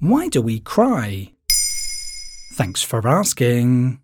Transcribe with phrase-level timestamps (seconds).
[0.00, 1.32] Why do we cry?
[2.54, 4.00] Thanks for asking.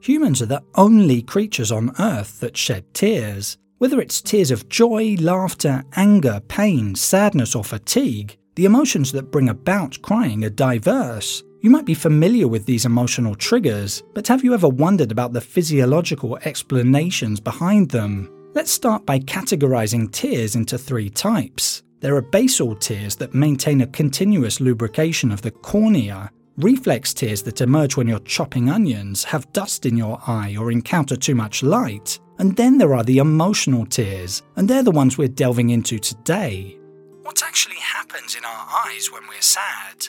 [0.00, 3.58] Humans are the only creatures on Earth that shed tears.
[3.78, 9.50] Whether it's tears of joy, laughter, anger, pain, sadness, or fatigue, the emotions that bring
[9.50, 11.44] about crying are diverse.
[11.60, 15.40] You might be familiar with these emotional triggers, but have you ever wondered about the
[15.40, 18.28] physiological explanations behind them?
[18.54, 21.84] Let's start by categorizing tears into three types.
[22.02, 27.60] There are basal tears that maintain a continuous lubrication of the cornea, reflex tears that
[27.60, 32.18] emerge when you're chopping onions, have dust in your eye, or encounter too much light.
[32.40, 36.76] And then there are the emotional tears, and they're the ones we're delving into today.
[37.22, 40.08] What actually happens in our eyes when we're sad?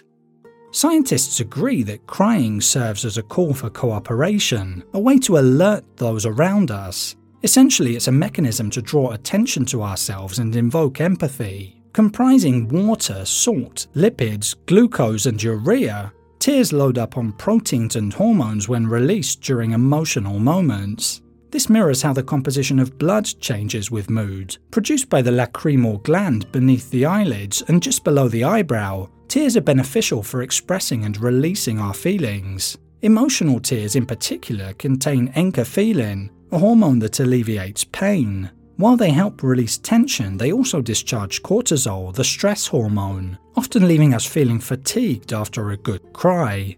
[0.72, 6.26] Scientists agree that crying serves as a call for cooperation, a way to alert those
[6.26, 7.16] around us.
[7.44, 11.83] Essentially, it's a mechanism to draw attention to ourselves and invoke empathy.
[11.94, 18.88] Comprising water, salt, lipids, glucose, and urea, tears load up on proteins and hormones when
[18.88, 21.22] released during emotional moments.
[21.52, 24.58] This mirrors how the composition of blood changes with mood.
[24.72, 29.62] Produced by the lacrimal gland beneath the eyelids and just below the eyebrow, tears are
[29.62, 32.76] beneficial for expressing and releasing our feelings.
[33.04, 38.50] Emotional tears, in particular, contain enkephalin, a hormone that alleviates pain.
[38.78, 44.26] While they help release tension, they also discharge cortisol, the stress hormone, often leaving us
[44.26, 46.76] feeling fatigued after a good cry.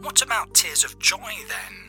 [0.00, 1.84] What about tears of joy then?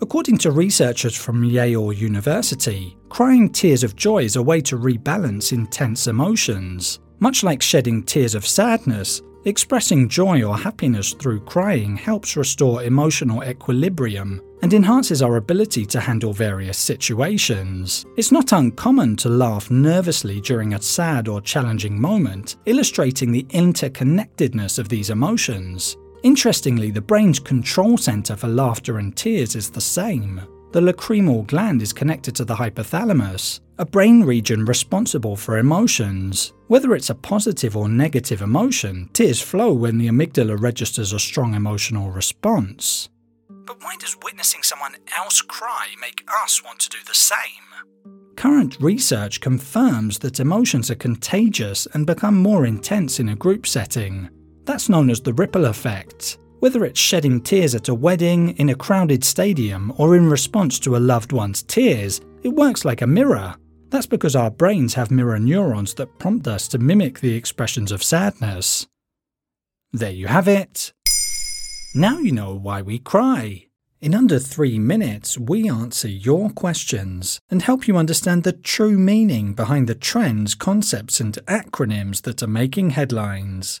[0.00, 5.52] According to researchers from Yale University, crying tears of joy is a way to rebalance
[5.52, 7.00] intense emotions.
[7.18, 13.42] Much like shedding tears of sadness, expressing joy or happiness through crying helps restore emotional
[13.42, 18.04] equilibrium and enhances our ability to handle various situations.
[18.16, 24.78] It's not uncommon to laugh nervously during a sad or challenging moment, illustrating the interconnectedness
[24.78, 25.96] of these emotions.
[26.22, 30.40] Interestingly, the brain's control center for laughter and tears is the same.
[30.70, 36.52] The lacrimal gland is connected to the hypothalamus, a brain region responsible for emotions.
[36.66, 41.54] Whether it's a positive or negative emotion, tears flow when the amygdala registers a strong
[41.54, 43.08] emotional response.
[43.48, 47.36] But why does witnessing someone else cry make us want to do the same?
[48.36, 54.28] Current research confirms that emotions are contagious and become more intense in a group setting.
[54.64, 56.38] That's known as the ripple effect.
[56.60, 60.96] Whether it's shedding tears at a wedding, in a crowded stadium, or in response to
[60.96, 63.54] a loved one's tears, it works like a mirror.
[63.90, 68.02] That's because our brains have mirror neurons that prompt us to mimic the expressions of
[68.02, 68.88] sadness.
[69.92, 70.92] There you have it.
[71.94, 73.66] Now you know why we cry.
[74.00, 79.54] In under three minutes, we answer your questions and help you understand the true meaning
[79.54, 83.80] behind the trends, concepts, and acronyms that are making headlines.